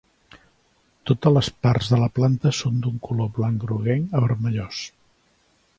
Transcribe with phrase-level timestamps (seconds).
[1.09, 4.81] Totes les parts de la planta són d'un color blanc groguenc a vermellós.